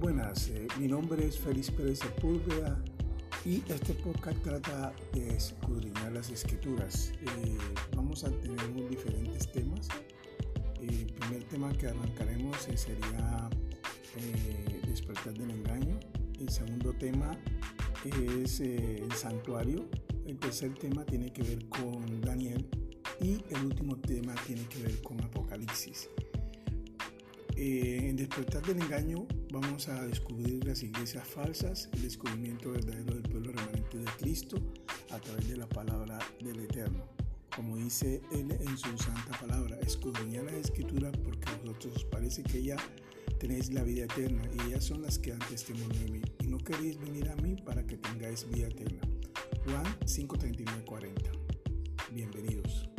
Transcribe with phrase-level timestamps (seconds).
[0.00, 0.48] buenas.
[0.48, 2.82] Eh, mi nombre es Félix Pérez Sepúlveda
[3.44, 7.12] y este podcast trata de escudriñar las escrituras.
[7.20, 7.58] Eh,
[7.94, 9.88] vamos a tener muy diferentes temas.
[10.80, 13.50] El primer tema que arrancaremos sería
[14.16, 16.00] eh, despertar del engaño.
[16.38, 17.38] El segundo tema
[18.04, 19.86] es el santuario.
[20.24, 22.66] El tercer tema tiene que ver con Daniel
[23.20, 26.08] y el último tema tiene que ver con Apocalipsis.
[27.62, 33.22] Eh, en Despertar del Engaño vamos a descubrir las iglesias falsas, el descubrimiento verdadero del
[33.22, 34.56] pueblo remanente de Cristo
[35.10, 37.04] a través de la palabra del Eterno.
[37.54, 42.42] Como dice Él en su santa palabra, escudriñad las escrituras porque a vosotros os parece
[42.42, 42.78] que ya
[43.38, 46.56] tenéis la vida eterna y ellas son las que dan testimonio de mí y no
[46.56, 49.02] queréis venir a mí para que tengáis vida eterna.
[49.66, 51.30] Juan 5:39-40.
[52.10, 52.89] Bienvenidos.